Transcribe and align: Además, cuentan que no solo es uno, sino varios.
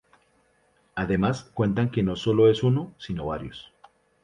Además, 0.95 1.51
cuentan 1.53 1.91
que 1.91 2.01
no 2.01 2.15
solo 2.15 2.49
es 2.49 2.63
uno, 2.63 2.95
sino 2.97 3.27
varios. 3.27 3.71